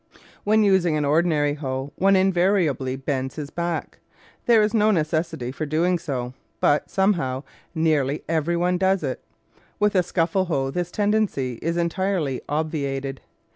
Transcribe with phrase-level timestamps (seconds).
[0.43, 3.99] When using an ordinary hoe, one invari ably bends his back.
[4.47, 7.43] There is no necessity for doing so, but, somehow,
[7.75, 9.23] nearly every one does it.
[9.79, 13.21] With a scuffle hoe this tendency is entirely obviated.